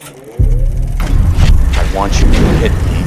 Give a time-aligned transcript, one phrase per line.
[0.00, 3.02] I want you to hit me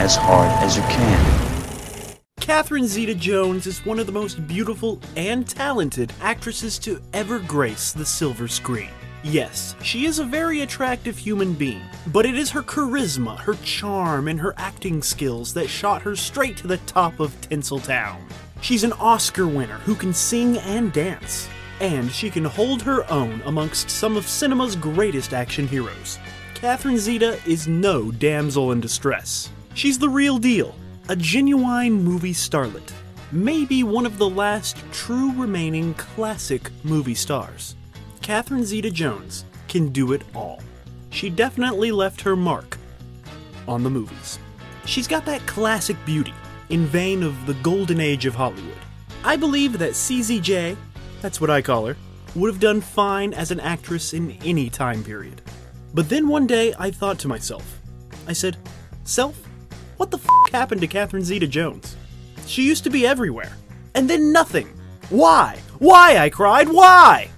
[0.00, 2.16] as hard as you can.
[2.40, 7.92] Catherine Zeta Jones is one of the most beautiful and talented actresses to ever grace
[7.92, 8.90] the silver screen.
[9.24, 11.82] Yes, she is a very attractive human being,
[12.12, 16.56] but it is her charisma, her charm, and her acting skills that shot her straight
[16.58, 18.18] to the top of Tinseltown.
[18.60, 21.48] She's an Oscar winner who can sing and dance,
[21.80, 26.20] and she can hold her own amongst some of cinema's greatest action heroes.
[26.56, 29.50] Catherine Zeta is no damsel in distress.
[29.74, 30.74] She's the real deal,
[31.10, 32.92] a genuine movie starlet.
[33.30, 37.76] Maybe one of the last true remaining classic movie stars.
[38.22, 40.62] Catherine Zeta Jones can do it all.
[41.10, 42.78] She definitely left her mark
[43.68, 44.38] on the movies.
[44.86, 46.34] She's got that classic beauty,
[46.70, 48.78] in vein of the golden age of Hollywood.
[49.24, 50.74] I believe that CZJ,
[51.20, 51.98] that's what I call her,
[52.34, 55.42] would have done fine as an actress in any time period.
[55.96, 57.80] But then one day I thought to myself,
[58.28, 58.58] I said,
[59.04, 59.34] Self,
[59.96, 61.96] what the f happened to Catherine Zeta Jones?
[62.46, 63.56] She used to be everywhere.
[63.94, 64.68] And then nothing.
[65.08, 65.58] Why?
[65.78, 66.18] Why?
[66.18, 66.68] I cried.
[66.68, 67.30] Why?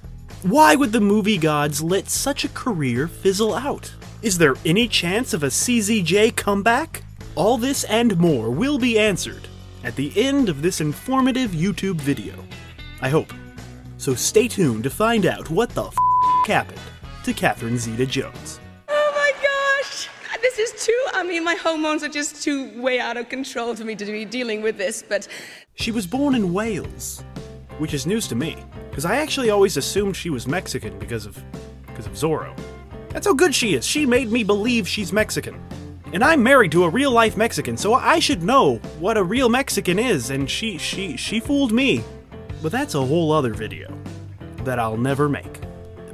[0.42, 3.94] Why would the movie gods let such a career fizzle out?
[4.22, 7.04] Is there any chance of a CZJ comeback?
[7.36, 9.46] All this and more will be answered
[9.84, 12.34] at the end of this informative YouTube video.
[13.00, 13.32] I hope.
[13.98, 15.94] So stay tuned to find out what the f
[16.48, 16.80] happened
[17.28, 18.58] to Catherine Zeta Jones.
[18.88, 20.08] Oh my gosh!
[20.40, 21.06] This is too.
[21.12, 24.24] I mean, my hormones are just too way out of control for me to be
[24.24, 25.28] dealing with this, but.
[25.74, 27.22] She was born in Wales,
[27.76, 28.56] which is news to me,
[28.88, 31.42] because I actually always assumed she was Mexican because of
[31.86, 32.58] because of Zorro.
[33.10, 33.84] That's how good she is.
[33.84, 35.60] She made me believe she's Mexican.
[36.14, 39.50] And I'm married to a real life Mexican, so I should know what a real
[39.50, 42.02] Mexican is, and she she she fooled me.
[42.62, 43.92] But that's a whole other video
[44.64, 45.57] that I'll never make.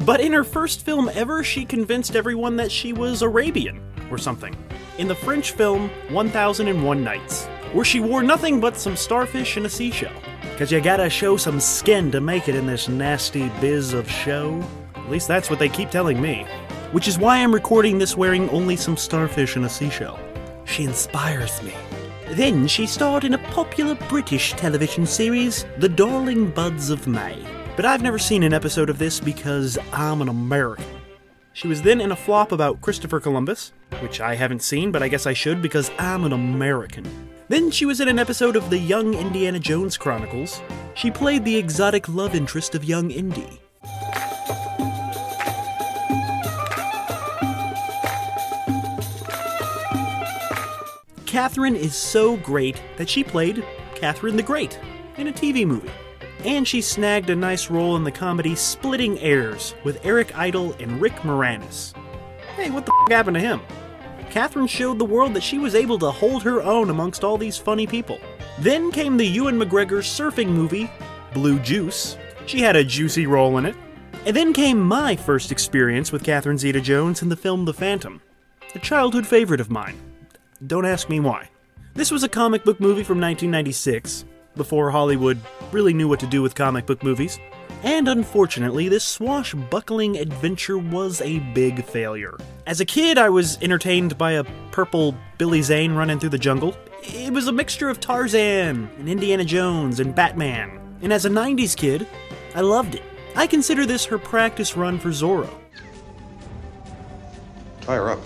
[0.01, 4.55] But in her first film ever, she convinced everyone that she was Arabian or something.
[4.99, 9.69] In the French film 1001 Nights, where she wore nothing but some starfish and a
[9.69, 10.13] seashell.
[10.59, 14.63] Cause you gotta show some skin to make it in this nasty biz of show.
[14.95, 16.47] At least that's what they keep telling me.
[16.93, 20.19] Which is why I'm recording this wearing only some starfish and a seashell.
[20.65, 21.75] She inspires me.
[22.31, 27.45] Then she starred in a popular British television series, The Darling Buds of May.
[27.77, 30.87] But I've never seen an episode of this because I'm an American.
[31.55, 35.09] She was then in a flop about Christopher Columbus, which I haven't seen, but I
[35.09, 37.05] guess I should because I'm an American.
[37.49, 40.63] Then she was in an episode of the Young Indiana Jones Chronicles.
[40.95, 43.61] She played the exotic love interest of young Indy.
[51.27, 53.65] Catherine is so great that she played
[53.97, 54.79] Catherine the Great
[55.17, 55.91] in a TV movie.
[56.45, 61.01] And she snagged a nice role in the comedy Splitting Heirs with Eric Idle and
[61.01, 61.95] Rick Moranis.
[62.57, 63.61] Hey, what the f happened to him?
[64.31, 67.57] Catherine showed the world that she was able to hold her own amongst all these
[67.57, 68.19] funny people.
[68.59, 70.91] Then came the Ewan McGregor surfing movie,
[71.33, 72.19] Blue Juice.
[72.47, 73.77] She had a juicy role in it.
[74.27, 78.21] And then came my first experience with Catherine Zeta Jones in the film The Phantom,
[78.75, 79.99] a childhood favorite of mine.
[80.67, 81.49] Don't ask me why.
[81.95, 84.25] This was a comic book movie from 1996,
[84.57, 85.41] before Hollywood
[85.73, 87.39] really knew what to do with comic book movies.
[87.83, 92.37] And unfortunately, this swashbuckling adventure was a big failure.
[92.67, 96.75] As a kid, I was entertained by a purple Billy Zane running through the jungle.
[97.03, 100.81] It was a mixture of Tarzan, and Indiana Jones, and Batman.
[101.03, 102.07] And as a 90s kid,
[102.55, 103.03] I loved it.
[103.37, 105.53] I consider this her practice run for Zorro.
[107.83, 108.21] Tie her up.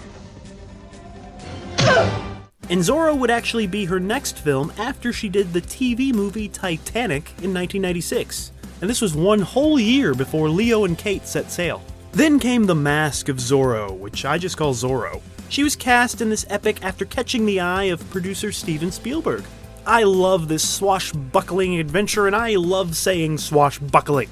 [2.70, 7.28] And Zorro would actually be her next film after she did the TV movie Titanic
[7.42, 8.52] in 1996.
[8.80, 11.82] And this was one whole year before Leo and Kate set sail.
[12.12, 15.22] Then came The Mask of Zorro, which I just call Zorro.
[15.48, 19.44] She was cast in this epic after catching the eye of producer Steven Spielberg.
[19.86, 24.28] I love this swashbuckling adventure, and I love saying swashbuckling.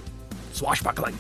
[0.53, 1.17] Swashbuckling.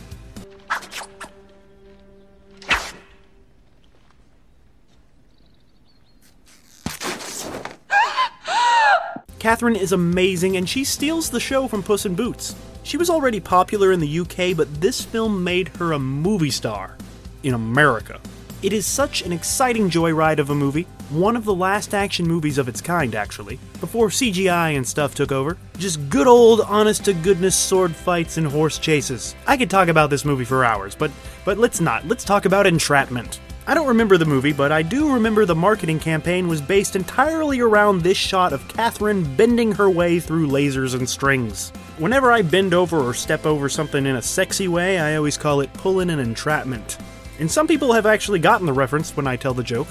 [9.46, 12.56] Catherine is amazing and she steals the show from Puss in Boots.
[12.82, 16.96] She was already popular in the UK, but this film made her a movie star
[17.44, 18.19] in America.
[18.64, 22.58] It is such an exciting joyride of a movie, one of the last action movies
[22.58, 25.56] of its kind, actually, before CGI and stuff took over.
[25.78, 29.37] Just good old, honest to goodness sword fights and horse chases.
[29.46, 31.12] I could talk about this movie for hours, but
[31.44, 32.04] but let's not.
[32.08, 33.38] Let's talk about Entrapment.
[33.69, 37.59] I don't remember the movie, but I do remember the marketing campaign was based entirely
[37.59, 41.71] around this shot of Catherine bending her way through lasers and strings.
[41.99, 45.63] Whenever I bend over or step over something in a sexy way, I always call
[45.63, 46.97] it pulling an entrapment.
[47.41, 49.89] And some people have actually gotten the reference when I tell the joke.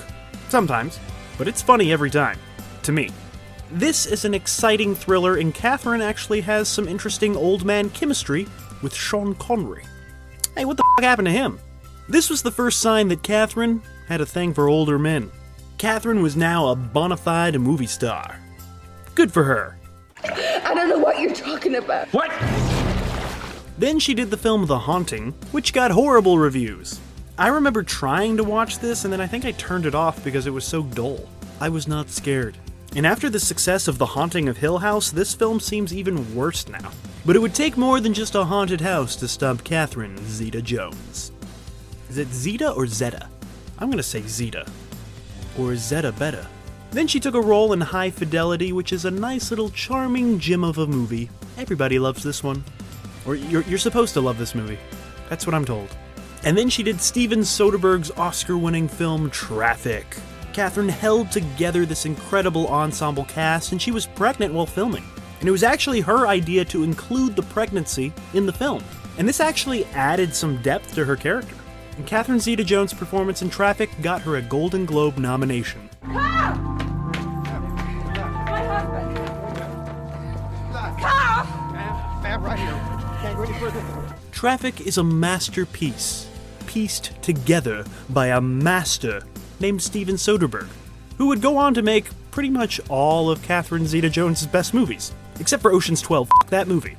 [0.47, 0.97] Sometimes.
[1.37, 2.39] But it's funny every time.
[2.83, 3.09] To me.
[3.71, 8.47] This is an exciting thriller, and Catherine actually has some interesting old man chemistry
[8.81, 9.83] with Sean Connery.
[10.55, 11.59] Hey, what the f happened to him?
[12.07, 15.31] This was the first sign that Catherine had a thing for older men.
[15.77, 18.39] Catherine was now a bona fide movie star.
[19.15, 19.77] Good for her.
[20.23, 22.07] I don't know what you're talking about.
[22.13, 22.29] What?
[23.77, 26.99] Then she did the film The Haunting, which got horrible reviews.
[27.37, 30.47] I remember trying to watch this, and then I think I turned it off because
[30.47, 31.27] it was so dull.
[31.59, 32.57] I was not scared.
[32.95, 36.67] And after the success of The Haunting of Hill House, this film seems even worse
[36.69, 36.91] now.
[37.25, 41.31] But it would take more than just a haunted house to stump Catherine Zeta Jones.
[42.15, 43.27] Is it Zeta or Zeta?
[43.77, 44.65] I'm gonna say Zeta.
[45.59, 46.47] Or Zeta Beta.
[46.91, 50.63] Then she took a role in High Fidelity, which is a nice little charming gem
[50.63, 51.29] of a movie.
[51.57, 52.63] Everybody loves this one.
[53.25, 54.79] Or you're, you're supposed to love this movie.
[55.27, 55.89] That's what I'm told.
[56.45, 60.05] And then she did Steven Soderbergh's Oscar winning film Traffic.
[60.53, 65.03] Catherine held together this incredible ensemble cast, and she was pregnant while filming.
[65.41, 68.81] And it was actually her idea to include the pregnancy in the film.
[69.17, 71.55] And this actually added some depth to her character.
[71.97, 75.89] And Catherine Zeta Jones' performance in Traffic got her a Golden Globe nomination.
[76.03, 76.55] Carl!
[78.45, 79.17] My husband!
[80.99, 81.45] Carl!
[82.21, 82.81] Ma'am, right here.
[83.21, 83.83] Can't go any further.
[84.31, 86.27] Traffic is a masterpiece,
[86.67, 89.23] pieced together by a master
[89.61, 90.67] named Steven Soderbergh,
[91.17, 95.13] who would go on to make pretty much all of Catherine Zeta Jones' best movies,
[95.39, 96.27] except for Ocean's 12.
[96.43, 96.97] F- that movie.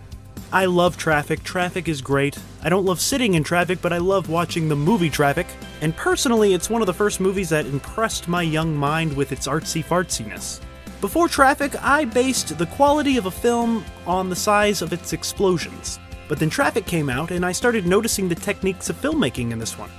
[0.52, 1.42] I love Traffic.
[1.42, 2.38] Traffic is great.
[2.62, 5.46] I don't love sitting in traffic, but I love watching the movie Traffic.
[5.80, 9.48] And personally, it's one of the first movies that impressed my young mind with its
[9.48, 10.60] artsy fartsiness.
[11.00, 15.98] Before Traffic, I based the quality of a film on the size of its explosions.
[16.28, 19.76] But then Traffic came out, and I started noticing the techniques of filmmaking in this
[19.76, 19.90] one.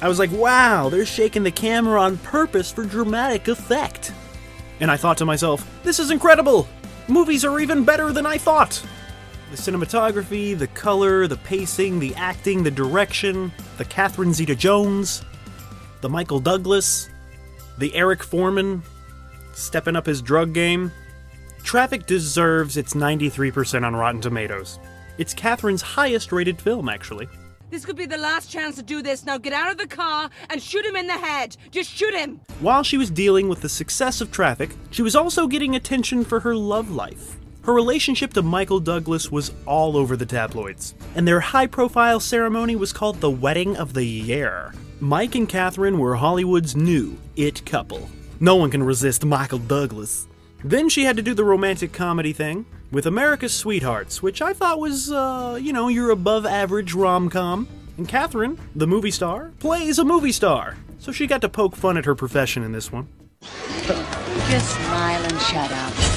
[0.00, 4.12] I was like, wow, they're shaking the camera on purpose for dramatic effect.
[4.80, 6.66] And I thought to myself, this is incredible!
[7.06, 8.82] Movies are even better than I thought!
[9.50, 15.24] The cinematography, the color, the pacing, the acting, the direction, the Catherine Zeta Jones,
[16.02, 17.08] the Michael Douglas,
[17.78, 18.82] the Eric Forman
[19.54, 20.92] stepping up his drug game.
[21.64, 24.78] Traffic deserves its 93% on Rotten Tomatoes.
[25.16, 27.26] It's Catherine's highest rated film, actually.
[27.70, 29.24] This could be the last chance to do this.
[29.24, 31.56] Now get out of the car and shoot him in the head.
[31.70, 32.40] Just shoot him.
[32.60, 36.40] While she was dealing with the success of Traffic, she was also getting attention for
[36.40, 37.37] her love life.
[37.68, 42.76] Her relationship to Michael Douglas was all over the tabloids, and their high profile ceremony
[42.76, 44.72] was called the Wedding of the Year.
[45.00, 48.08] Mike and Catherine were Hollywood's new it couple.
[48.40, 50.28] No one can resist Michael Douglas.
[50.64, 54.80] Then she had to do the romantic comedy thing with America's Sweethearts, which I thought
[54.80, 57.68] was, uh, you know, your above average rom com.
[57.98, 61.98] And Catherine, the movie star, plays a movie star, so she got to poke fun
[61.98, 63.08] at her profession in this one.
[63.42, 66.07] Just smile and shut up.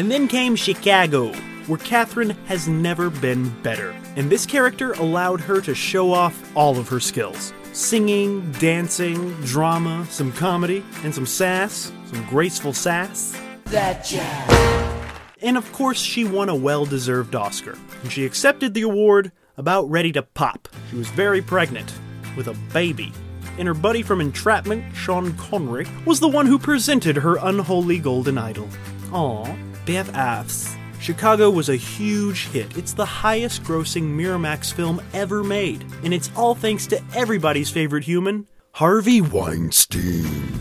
[0.00, 1.30] And then came Chicago,
[1.66, 3.94] where Catherine has never been better.
[4.16, 10.06] And this character allowed her to show off all of her skills singing, dancing, drama,
[10.08, 13.38] some comedy, and some sass, some graceful sass.
[13.66, 15.20] That jazz.
[15.42, 17.76] And of course, she won a well deserved Oscar.
[18.02, 20.66] And she accepted the award about ready to pop.
[20.88, 21.92] She was very pregnant,
[22.38, 23.12] with a baby.
[23.58, 28.38] And her buddy from Entrapment, Sean Connery, was the one who presented her unholy golden
[28.38, 28.66] idol.
[29.12, 30.76] Aw, BFFs.
[31.00, 32.76] Chicago was a huge hit.
[32.76, 35.84] It's the highest grossing Miramax film ever made.
[36.04, 40.60] And it's all thanks to everybody's favorite human, Harvey Weinstein.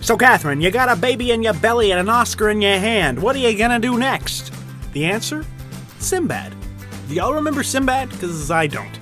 [0.00, 3.20] So, Catherine, you got a baby in your belly and an Oscar in your hand.
[3.20, 4.52] What are you gonna do next?
[4.92, 5.44] The answer?
[5.98, 6.54] Sinbad.
[7.08, 8.10] Do y'all remember Sinbad?
[8.10, 8.98] Because I don't.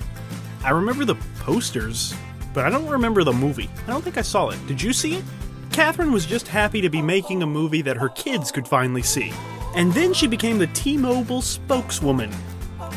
[0.63, 2.13] I remember the posters,
[2.53, 3.69] but I don't remember the movie.
[3.85, 4.67] I don't think I saw it.
[4.67, 5.23] Did you see it?
[5.71, 9.31] Catherine was just happy to be making a movie that her kids could finally see.
[9.77, 12.31] And then she became the T Mobile spokeswoman.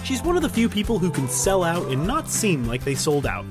[0.03, 2.95] She's one of the few people who can sell out and not seem like they
[2.95, 3.45] sold out.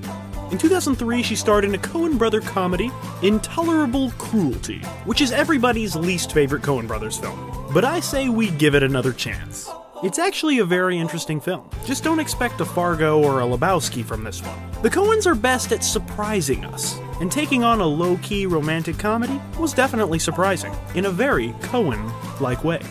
[0.52, 2.90] In 2003, she starred in a Coen brother comedy,
[3.22, 7.70] Intolerable Cruelty, which is everybody's least favorite Coen brothers film.
[7.72, 9.70] But I say we give it another chance.
[10.02, 11.70] It's actually a very interesting film.
[11.86, 14.82] Just don't expect a Fargo or a Lebowski from this one.
[14.82, 19.40] The Coens are best at surprising us, and taking on a low key romantic comedy
[19.60, 22.82] was definitely surprising, in a very Coen like way.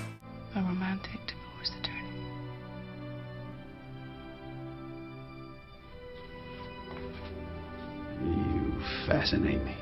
[9.09, 9.75] Fascinate me.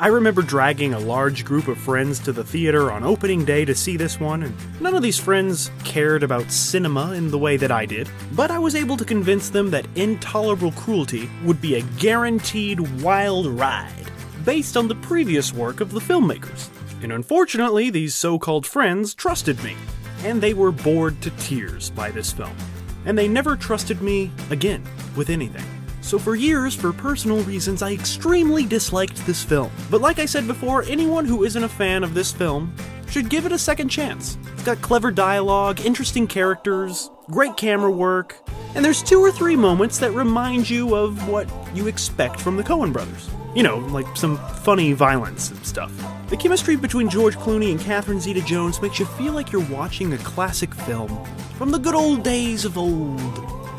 [0.00, 3.76] I remember dragging a large group of friends to the theater on opening day to
[3.76, 7.70] see this one, and none of these friends cared about cinema in the way that
[7.70, 11.82] I did, but I was able to convince them that Intolerable Cruelty would be a
[11.98, 14.10] guaranteed wild ride,
[14.44, 16.68] based on the previous work of the filmmakers.
[17.02, 19.76] And unfortunately, these so called friends trusted me,
[20.24, 22.56] and they were bored to tears by this film.
[23.06, 24.82] And they never trusted me again
[25.16, 25.64] with anything.
[26.00, 29.70] So for years, for personal reasons, I extremely disliked this film.
[29.90, 32.74] But like I said before, anyone who isn't a fan of this film
[33.08, 34.36] should give it a second chance.
[34.52, 38.36] It's got clever dialogue, interesting characters, great camera work,
[38.74, 42.62] and there's two or three moments that remind you of what you expect from the
[42.62, 43.30] Coen brothers.
[43.54, 45.92] You know, like some funny violence and stuff.
[46.28, 50.12] The chemistry between George Clooney and Catherine Zeta Jones makes you feel like you're watching
[50.12, 51.24] a classic film
[51.56, 53.20] from the good old days of old.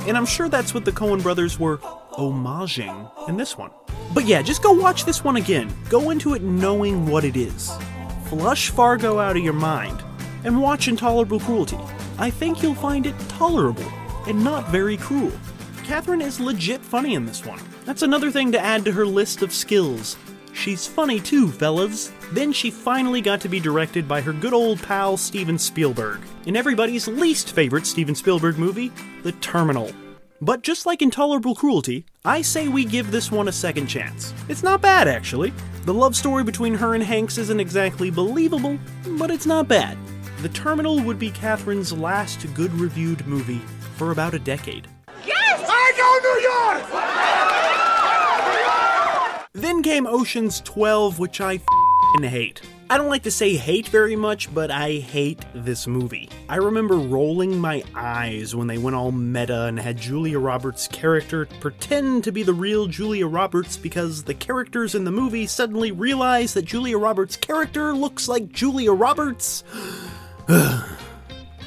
[0.07, 3.71] And I'm sure that's what the Coen brothers were homaging in this one.
[4.13, 5.73] But yeah, just go watch this one again.
[5.89, 7.77] Go into it knowing what it is.
[8.25, 10.03] Flush Fargo out of your mind
[10.43, 11.77] and watch Intolerable Cruelty.
[12.17, 13.91] I think you'll find it tolerable
[14.27, 15.31] and not very cruel.
[15.83, 17.59] Catherine is legit funny in this one.
[17.85, 20.17] That's another thing to add to her list of skills.
[20.53, 22.11] She's funny too, fellas.
[22.31, 26.55] Then she finally got to be directed by her good old pal Steven Spielberg in
[26.55, 28.91] everybody's least favorite Steven Spielberg movie,
[29.23, 29.91] The Terminal.
[30.45, 34.31] But just like Intolerable Cruelty, I say we give this one a second chance.
[34.47, 35.51] It's not bad, actually.
[35.85, 38.77] The love story between her and Hanks isn't exactly believable,
[39.17, 39.97] but it's not bad.
[40.43, 43.61] The Terminal would be Catherine's last good reviewed movie
[43.95, 44.87] for about a decade.
[45.25, 45.65] Yes!
[45.67, 46.39] I know New
[49.33, 49.63] York!
[49.63, 52.61] Then came Ocean's 12, which I fing hate.
[52.87, 56.29] I don't like to say hate very much, but I hate this movie.
[56.47, 61.47] I remember rolling my eyes when they went all meta and had Julia Roberts' character
[61.59, 66.53] pretend to be the real Julia Roberts because the characters in the movie suddenly realize
[66.53, 69.63] that Julia Roberts' character looks like Julia Roberts.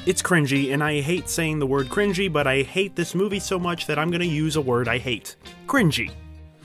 [0.05, 3.59] It's cringy, and I hate saying the word cringy, but I hate this movie so
[3.59, 5.35] much that I'm gonna use a word I hate.
[5.67, 6.11] Cringy.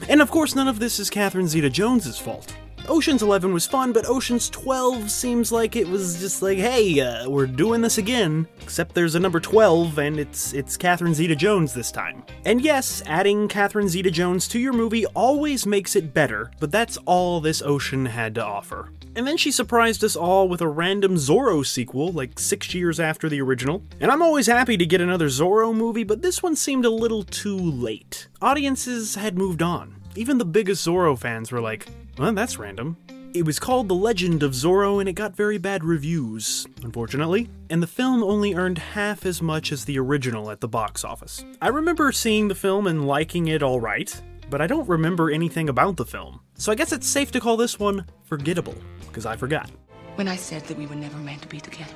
[0.08, 2.54] And of course, none of this is Catherine Zeta Jones's fault.
[2.86, 7.28] Ocean's 11 was fun, but Ocean's 12 seems like it was just like, hey, uh,
[7.28, 8.46] we're doing this again.
[8.60, 12.24] Except there's a number 12, and it's it's Catherine Zeta-Jones this time.
[12.44, 17.40] And yes, adding Catherine Zeta-Jones to your movie always makes it better, but that's all
[17.40, 18.90] this Ocean had to offer.
[19.16, 23.30] And then she surprised us all with a random Zorro sequel, like six years after
[23.30, 23.82] the original.
[24.00, 27.22] And I'm always happy to get another Zorro movie, but this one seemed a little
[27.22, 28.28] too late.
[28.42, 29.94] Audiences had moved on.
[30.16, 31.86] Even the biggest Zorro fans were like,
[32.18, 32.97] well, that's random.
[33.35, 37.83] It was called The Legend of Zorro and it got very bad reviews, unfortunately, and
[37.83, 41.44] the film only earned half as much as the original at the box office.
[41.61, 45.97] I remember seeing the film and liking it alright, but I don't remember anything about
[45.97, 46.40] the film.
[46.54, 48.76] So I guess it's safe to call this one forgettable,
[49.09, 49.68] because I forgot.
[50.14, 51.94] When I said that we were never meant to be together,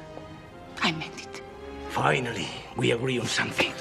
[0.83, 1.41] I meant it.
[1.91, 3.73] Finally, we agree on something.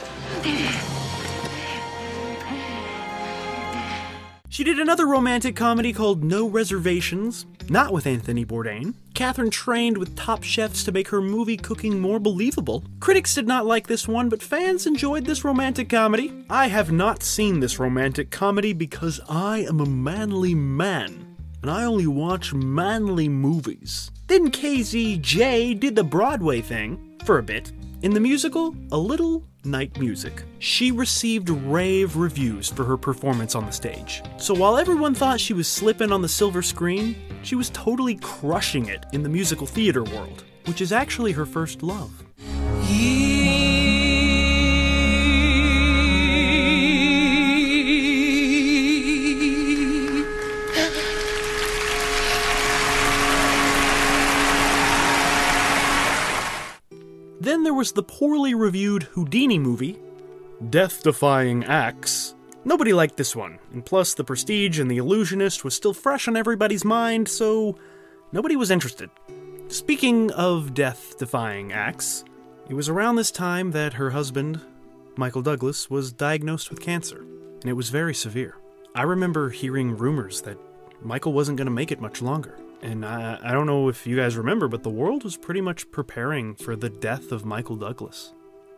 [4.57, 8.95] She did another romantic comedy called No Reservations, not with Anthony Bourdain.
[9.13, 12.83] Catherine trained with top chefs to make her movie cooking more believable.
[12.99, 16.43] Critics did not like this one, but fans enjoyed this romantic comedy.
[16.49, 21.83] I have not seen this romantic comedy because I am a manly man, and I
[21.83, 24.09] only watch manly movies.
[24.25, 27.71] Then KZJ did the Broadway thing for a bit.
[28.01, 33.65] In the musical, A Little Night Music, she received rave reviews for her performance on
[33.65, 34.23] the stage.
[34.37, 38.87] So while everyone thought she was slipping on the silver screen, she was totally crushing
[38.87, 42.23] it in the musical theater world, which is actually her first love.
[42.37, 43.36] Then
[57.77, 59.99] was the poorly reviewed Houdini movie,
[60.71, 62.33] Death Defying Acts.
[62.65, 66.35] Nobody liked this one, and plus the Prestige and the Illusionist was still fresh on
[66.35, 67.77] everybody's mind, so
[68.31, 69.11] nobody was interested.
[69.67, 72.23] Speaking of death defying acts,
[72.67, 74.59] it was around this time that her husband,
[75.15, 77.19] Michael Douglas, was diagnosed with cancer,
[77.61, 78.55] and it was very severe.
[78.95, 80.57] I remember hearing rumors that
[81.03, 82.57] Michael wasn't going to make it much longer.
[82.81, 85.89] And I, I don't know if you guys remember, but the world was pretty much
[85.91, 88.33] preparing for the death of Michael Douglas,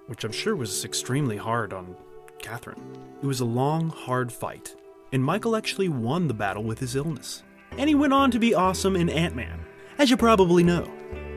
[0.08, 1.96] which I'm sure was extremely hard on
[2.40, 2.98] Catherine.
[3.22, 4.76] It was a long, hard fight,
[5.12, 7.44] and Michael actually won the battle with his illness.
[7.78, 9.60] And he went on to be awesome in Ant Man,
[9.98, 10.90] as you probably know.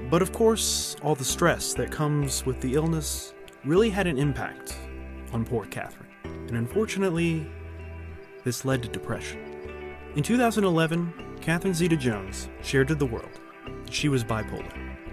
[0.08, 4.76] But of course, all the stress that comes with the illness really had an impact
[5.32, 6.10] on poor Catherine.
[6.24, 7.50] And unfortunately,
[8.44, 9.40] this led to depression.
[10.14, 13.40] In 2011, Catherine Zeta Jones shared to the world
[13.90, 14.72] she was bipolar.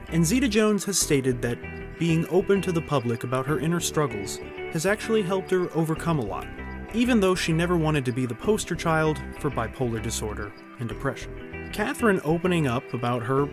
[0.10, 1.58] And Zeta Jones has stated that
[1.98, 4.40] being open to the public about her inner struggles
[4.72, 6.48] has actually helped her overcome a lot,
[6.94, 11.70] even though she never wanted to be the poster child for bipolar disorder and depression.
[11.74, 13.48] Catherine opening up about her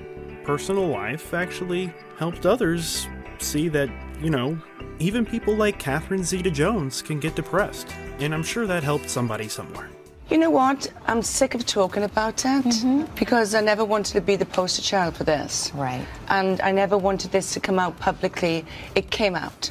[0.44, 3.90] personal life actually helped others see that,
[4.22, 4.56] you know,
[4.98, 7.88] even people like Catherine Zeta Jones can get depressed.
[8.18, 9.90] And I'm sure that helped somebody somewhere.
[10.28, 10.92] You know what?
[11.06, 13.04] I'm sick of talking about that mm-hmm.
[13.14, 15.70] because I never wanted to be the poster child for this.
[15.72, 16.04] Right.
[16.28, 18.64] And I never wanted this to come out publicly.
[18.96, 19.70] It came out.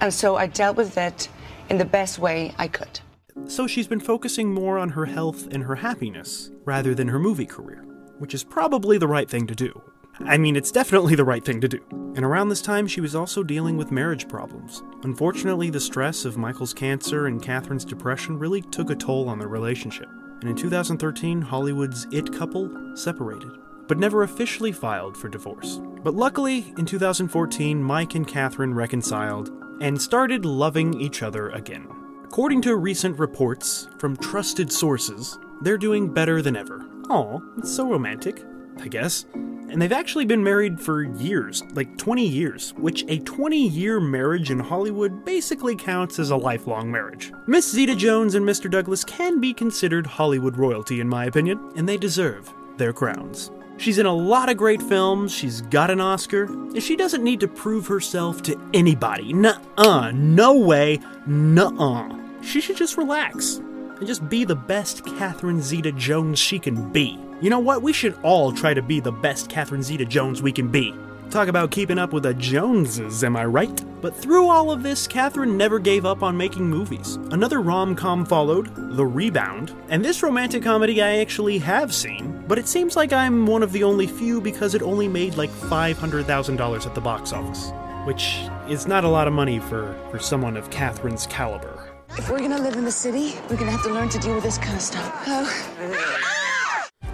[0.00, 1.28] And so I dealt with it
[1.68, 3.00] in the best way I could.
[3.46, 7.46] So she's been focusing more on her health and her happiness rather than her movie
[7.46, 7.84] career,
[8.18, 9.82] which is probably the right thing to do.
[10.20, 11.80] I mean, it's definitely the right thing to do.
[11.90, 14.82] And around this time, she was also dealing with marriage problems.
[15.02, 19.48] Unfortunately, the stress of Michael's cancer and Catherine's depression really took a toll on their
[19.48, 20.08] relationship.
[20.40, 23.50] And in 2013, Hollywood's It couple separated,
[23.88, 25.80] but never officially filed for divorce.
[26.04, 31.88] But luckily, in 2014, Mike and Catherine reconciled and started loving each other again.
[32.24, 36.86] According to recent reports from trusted sources, they're doing better than ever.
[37.10, 38.44] Aw, it's so romantic,
[38.80, 39.24] I guess.
[39.74, 44.52] And they've actually been married for years, like 20 years, which a 20 year marriage
[44.52, 47.32] in Hollywood basically counts as a lifelong marriage.
[47.48, 48.70] Miss Zeta Jones and Mr.
[48.70, 53.50] Douglas can be considered Hollywood royalty, in my opinion, and they deserve their crowns.
[53.76, 57.40] She's in a lot of great films, she's got an Oscar, and she doesn't need
[57.40, 59.32] to prove herself to anybody.
[59.32, 62.16] Nuh-uh, no way, nuh-uh.
[62.42, 67.18] She should just relax and just be the best Catherine Zeta Jones she can be.
[67.40, 67.82] You know what?
[67.82, 70.94] We should all try to be the best Catherine Zeta Jones we can be.
[71.30, 73.84] Talk about keeping up with the Joneses, am I right?
[74.00, 77.16] But through all of this, Catherine never gave up on making movies.
[77.32, 82.58] Another rom com followed, The Rebound, and this romantic comedy I actually have seen, but
[82.58, 86.86] it seems like I'm one of the only few because it only made like $500,000
[86.86, 87.72] at the box office,
[88.04, 88.38] which
[88.68, 91.90] is not a lot of money for, for someone of Catherine's caliber.
[92.10, 94.44] If we're gonna live in the city, we're gonna have to learn to deal with
[94.44, 95.24] this kind of stuff.
[95.26, 96.40] Oh.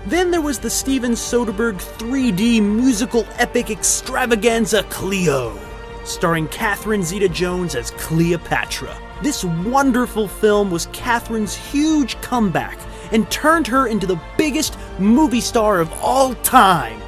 [0.07, 5.59] Then there was the Steven Soderbergh 3D musical epic extravaganza Cleo,
[6.05, 8.97] starring Catherine Zeta Jones as Cleopatra.
[9.23, 12.79] This wonderful film was Catherine's huge comeback
[13.13, 16.99] and turned her into the biggest movie star of all time.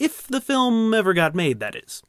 [0.00, 2.02] If the film ever got made, that is.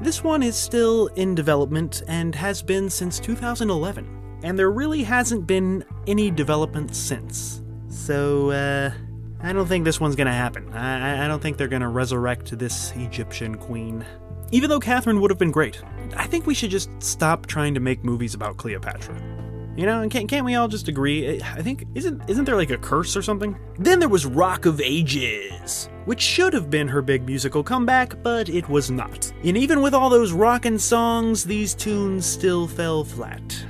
[0.00, 5.46] This one is still in development and has been since 2011, and there really hasn't
[5.46, 7.60] been any development since.
[7.88, 8.90] So, uh,
[9.44, 10.72] I don't think this one's gonna happen.
[10.72, 14.02] I, I don't think they're gonna resurrect this Egyptian queen.
[14.52, 15.82] Even though Catherine would have been great,
[16.16, 19.14] I think we should just stop trying to make movies about Cleopatra.
[19.76, 21.42] You know, can't, can't we all just agree?
[21.42, 23.58] I think isn't isn't there like a curse or something?
[23.78, 28.48] Then there was Rock of Ages, which should have been her big musical comeback, but
[28.48, 29.30] it was not.
[29.44, 33.64] And even with all those rockin' songs, these tunes still fell flat.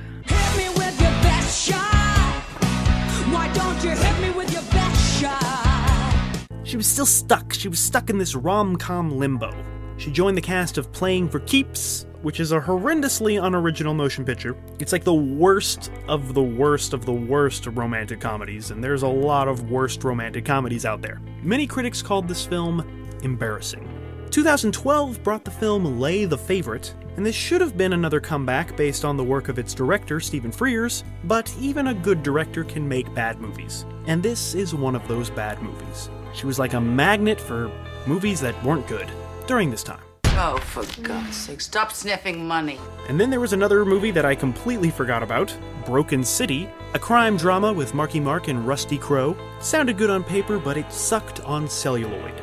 [6.65, 7.53] She was still stuck.
[7.53, 9.53] She was stuck in this rom com limbo.
[9.97, 14.57] She joined the cast of Playing for Keeps, which is a horrendously unoriginal motion picture.
[14.79, 19.07] It's like the worst of the worst of the worst romantic comedies, and there's a
[19.07, 21.21] lot of worst romantic comedies out there.
[21.43, 22.83] Many critics called this film
[23.21, 23.87] embarrassing.
[24.31, 29.05] 2012 brought the film Lay the Favorite, and this should have been another comeback based
[29.05, 33.13] on the work of its director, Stephen Frears, but even a good director can make
[33.13, 33.85] bad movies.
[34.07, 36.09] And this is one of those bad movies.
[36.35, 37.71] She was like a magnet for
[38.05, 39.09] movies that weren't good
[39.47, 40.01] during this time.
[40.37, 42.77] Oh, for God's sake, stop sniffing money.
[43.07, 47.37] And then there was another movie that I completely forgot about Broken City, a crime
[47.37, 49.37] drama with Marky Mark and Rusty Crowe.
[49.61, 52.33] Sounded good on paper, but it sucked on celluloid.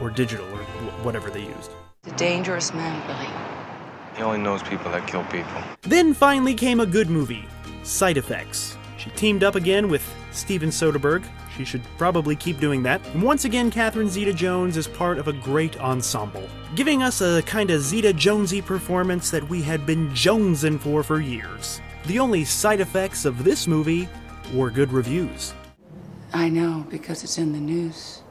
[0.00, 0.64] Or digital, or
[1.04, 1.70] whatever they used.
[2.06, 3.30] A dangerous man, Billy.
[4.16, 5.62] He only knows people that kill people.
[5.82, 7.46] Then finally came a good movie
[7.84, 8.76] Side Effects.
[8.98, 11.24] She teamed up again with Steven Soderbergh.
[11.60, 13.04] She should probably keep doing that.
[13.08, 17.42] And once again, Catherine Zeta Jones is part of a great ensemble, giving us a
[17.42, 21.82] kind of Zeta Jonesy performance that we had been jonesing for for years.
[22.06, 24.08] The only side effects of this movie
[24.54, 25.52] were good reviews.
[26.32, 28.22] I know because it's in the news.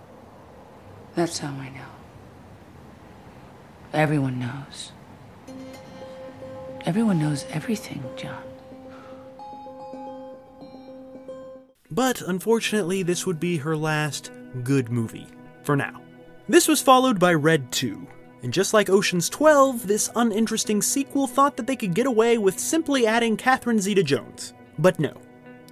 [1.13, 1.85] That's how I know.
[3.93, 4.91] Everyone knows.
[6.83, 8.48] Everyone knows everything, John.
[11.99, 14.31] But unfortunately, this would be her last
[14.63, 15.27] good movie,
[15.63, 16.01] for now.
[16.47, 18.07] This was followed by Red 2,
[18.41, 22.57] and just like Ocean's 12, this uninteresting sequel thought that they could get away with
[22.57, 24.53] simply adding Catherine Zeta Jones.
[24.77, 25.11] But no,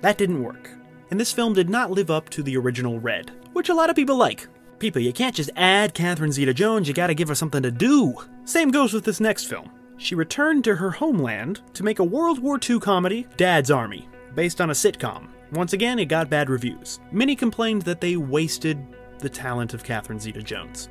[0.02, 0.70] that didn't work.
[1.12, 3.96] And this film did not live up to the original Red, which a lot of
[3.96, 4.50] people like.
[4.80, 8.14] People, you can't just add Catherine Zeta Jones, you gotta give her something to do.
[8.44, 9.72] Same goes with this next film.
[9.96, 14.60] She returned to her homeland to make a World War II comedy, Dad's Army, based
[14.60, 15.30] on a sitcom.
[15.52, 17.00] Once again, it got bad reviews.
[17.12, 18.78] Many complained that they wasted
[19.20, 20.90] the talent of Catherine Zeta Jones.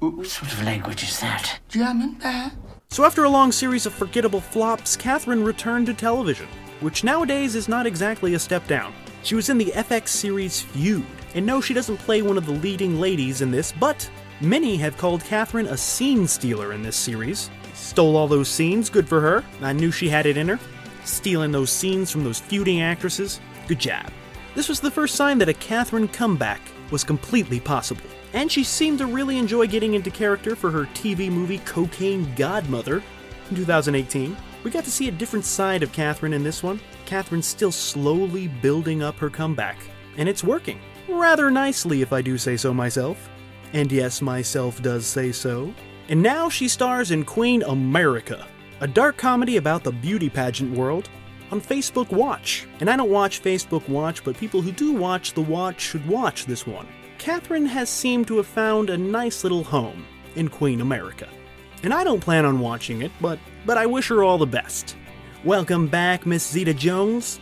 [0.00, 1.60] What sort of language is that?
[1.68, 2.16] German?
[2.88, 6.46] So, after a long series of forgettable flops, Catherine returned to television,
[6.80, 8.94] which nowadays is not exactly a step down.
[9.22, 11.04] She was in the FX series Feud,
[11.34, 14.08] and no, she doesn't play one of the leading ladies in this, but
[14.40, 17.50] many have called Catherine a scene stealer in this series.
[17.74, 19.44] Stole all those scenes, good for her.
[19.60, 20.58] I knew she had it in her.
[21.04, 24.10] Stealing those scenes from those feuding actresses, good job.
[24.54, 28.04] This was the first sign that a Catherine comeback was completely possible.
[28.32, 33.02] And she seemed to really enjoy getting into character for her TV movie Cocaine Godmother
[33.50, 34.36] in 2018.
[34.64, 36.80] We got to see a different side of Catherine in this one.
[37.04, 39.76] Catherine's still slowly building up her comeback,
[40.16, 40.80] and it's working.
[41.08, 43.28] Rather nicely, if I do say so myself.
[43.72, 45.74] And yes, myself does say so.
[46.08, 48.46] And now she stars in Queen America,
[48.84, 51.08] a dark comedy about the beauty pageant world
[51.50, 52.66] on Facebook Watch.
[52.80, 56.44] And I don't watch Facebook Watch, but people who do watch the Watch should watch
[56.44, 56.86] this one.
[57.16, 60.04] Catherine has seemed to have found a nice little home
[60.36, 61.26] in Queen America.
[61.82, 64.96] And I don't plan on watching it, but but I wish her all the best.
[65.44, 67.40] Welcome back, Miss Zeta Jones.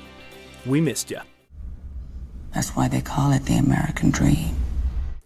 [0.64, 1.22] We missed you.
[2.54, 4.54] That's why they call it the American dream.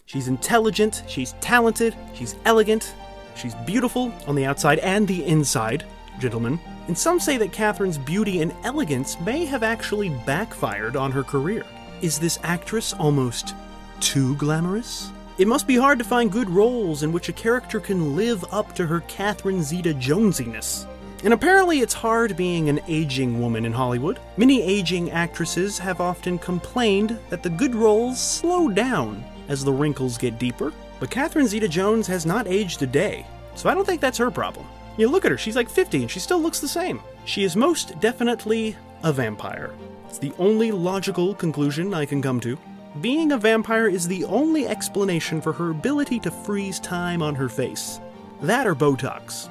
[0.07, 2.95] She's intelligent, she's talented, she's elegant,
[3.35, 5.85] she's beautiful on the outside and the inside,
[6.19, 6.59] gentlemen.
[6.89, 11.65] And some say that Catherine's beauty and elegance may have actually backfired on her career.
[12.03, 13.55] Is this actress almost
[14.01, 15.11] too glamorous?
[15.39, 18.75] It must be hard to find good roles in which a character can live up
[18.77, 20.87] to her Catherine Zeta Jonesiness.
[21.25, 24.21] And apparently, it's hard being an aging woman in Hollywood.
[24.37, 30.19] Many aging actresses have often complained that the good roles slow down as the wrinkles
[30.19, 30.73] get deeper.
[31.01, 34.31] But Catherine Zeta Jones has not aged a day, so I don't think that's her
[34.31, 34.67] problem.
[34.97, 37.01] You look at her, she's like 50 and she still looks the same.
[37.25, 39.73] She is most definitely a vampire.
[40.09, 42.59] It's the only logical conclusion I can come to.
[43.01, 47.49] Being a vampire is the only explanation for her ability to freeze time on her
[47.49, 48.01] face.
[48.41, 49.51] That or Botox.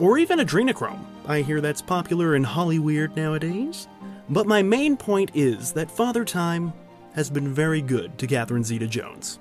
[0.00, 1.02] Or even adrenochrome.
[1.26, 3.88] I hear that's popular in Hollyweird nowadays.
[4.28, 6.74] But my main point is that Father Time
[7.14, 9.38] has been very good to Catherine Zeta Jones.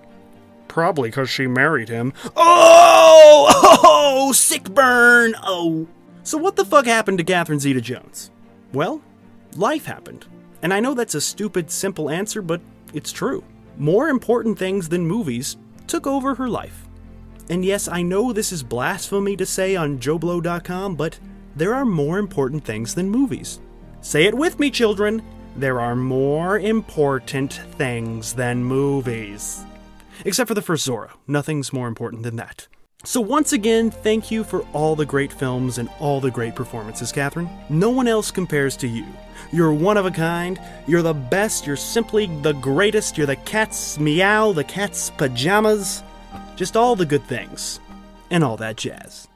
[0.73, 2.13] Probably because she married him.
[2.35, 3.79] Oh!
[3.85, 4.31] Oh!
[4.31, 5.35] Sick burn!
[5.43, 5.87] Oh!
[6.23, 8.31] So, what the fuck happened to Catherine Zeta Jones?
[8.73, 9.01] Well,
[9.55, 10.25] life happened.
[10.63, 13.43] And I know that's a stupid, simple answer, but it's true.
[13.77, 16.87] More important things than movies took over her life.
[17.51, 21.19] And yes, I know this is blasphemy to say on JoBlo.com, but
[21.55, 23.59] there are more important things than movies.
[24.01, 25.21] Say it with me, children.
[25.55, 29.65] There are more important things than movies.
[30.25, 31.11] Except for the first Zorro.
[31.27, 32.67] Nothing's more important than that.
[33.05, 37.11] So, once again, thank you for all the great films and all the great performances,
[37.11, 37.49] Catherine.
[37.69, 39.05] No one else compares to you.
[39.51, 40.57] You're one of a kind.
[40.87, 41.67] You're the best.
[41.67, 43.17] You're simply the greatest.
[43.17, 46.01] You're the cat's meow, the cat's pajamas.
[46.55, 47.81] Just all the good things.
[48.31, 49.27] And all that jazz.